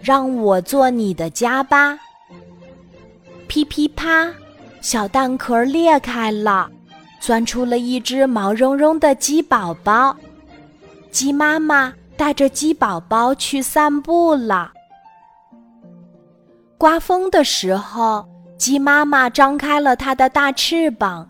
[0.00, 1.98] 让我做你的家吧。
[3.46, 4.32] 噼噼啪，
[4.80, 6.70] 小蛋壳裂开了，
[7.20, 10.16] 钻出了一只毛茸茸的鸡宝宝。
[11.10, 14.72] 鸡妈妈带着鸡宝宝去散步了。
[16.76, 18.28] 刮风的时候，
[18.58, 21.28] 鸡妈妈张开了它的大翅膀，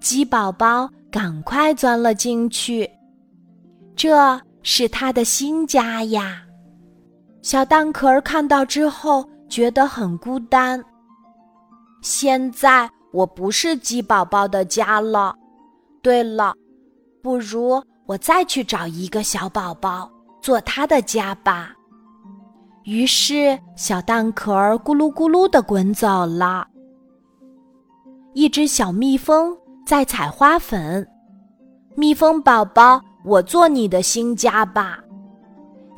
[0.00, 2.90] 鸡宝宝赶快钻了进去。
[3.94, 6.42] 这是它的新家呀！
[7.48, 10.84] 小蛋壳儿看到之后觉得很孤单。
[12.02, 15.34] 现在我不是鸡宝宝的家了。
[16.02, 16.54] 对了，
[17.22, 20.10] 不如我再去找一个小宝宝
[20.42, 21.72] 做他的家吧。
[22.84, 26.66] 于是，小蛋壳儿咕噜咕噜的滚走了。
[28.34, 29.56] 一只小蜜蜂
[29.86, 31.08] 在采花粉。
[31.96, 35.02] 蜜蜂宝宝，我做你的新家吧。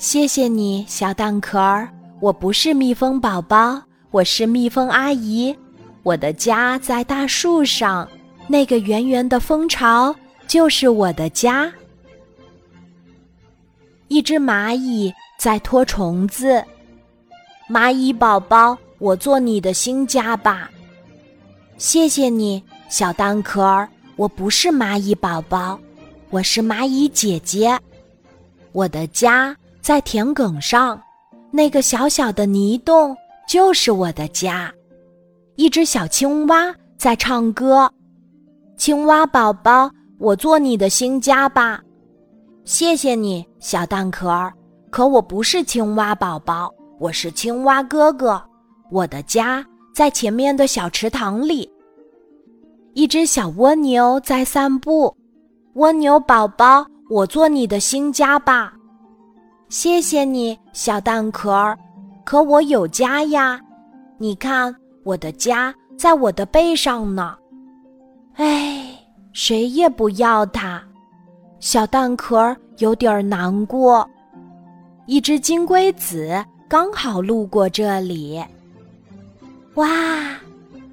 [0.00, 1.86] 谢谢你，小蛋壳儿。
[2.20, 3.78] 我不是蜜蜂宝宝，
[4.10, 5.54] 我是蜜蜂阿姨。
[6.02, 8.08] 我的家在大树上，
[8.48, 10.16] 那个圆圆的蜂巢
[10.48, 11.70] 就是我的家。
[14.08, 16.64] 一只蚂蚁在拖虫子。
[17.68, 20.70] 蚂蚁宝宝，我做你的新家吧。
[21.76, 23.86] 谢谢你，小蛋壳儿。
[24.16, 25.78] 我不是蚂蚁宝宝，
[26.30, 27.78] 我是蚂蚁姐姐。
[28.72, 31.00] 我的家在田埂上，
[31.50, 33.16] 那个小小的泥洞
[33.48, 34.72] 就是我的家。
[35.56, 37.90] 一只小青蛙在唱歌。
[38.76, 41.80] 青蛙宝宝，我做你的新家吧。
[42.64, 44.52] 谢谢你，小蛋壳儿。
[44.90, 46.72] 可我不是青蛙宝宝。
[46.98, 48.42] 我是青蛙哥哥，
[48.90, 51.70] 我的家在前面的小池塘里。
[52.92, 55.16] 一只小蜗牛在散步，
[55.74, 58.74] 蜗牛宝宝，我做你的新家吧。
[59.70, 61.78] 谢谢你，小蛋壳儿。
[62.24, 63.60] 可我有家呀，
[64.18, 64.74] 你看
[65.04, 67.36] 我的家在我的背上呢。
[68.34, 68.98] 哎，
[69.32, 70.82] 谁也不要它，
[71.60, 74.06] 小蛋壳儿有点难过。
[75.06, 76.44] 一只金龟子。
[76.68, 78.40] 刚好路过这里，
[79.74, 79.88] 哇，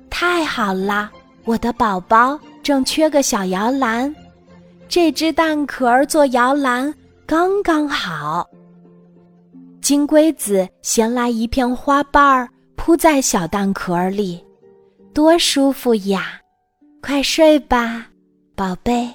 [0.09, 1.11] 太好了！
[1.45, 4.15] 我的宝宝正缺个小摇篮，
[4.89, 6.91] 这只蛋壳做摇篮
[7.27, 8.47] 刚刚好。
[9.87, 14.43] 金龟子衔来一片花瓣儿，铺在小蛋壳里，
[15.13, 16.41] 多舒服呀！
[17.01, 18.05] 快睡吧，
[18.53, 19.09] 宝贝。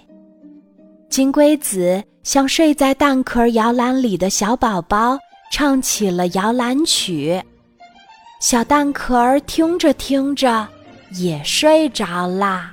[1.10, 5.18] 金龟子向睡在蛋壳摇篮里的小宝宝。
[5.52, 7.38] 唱起了摇篮曲，
[8.40, 10.66] 小蛋壳儿听着听着
[11.10, 12.72] 也睡着啦。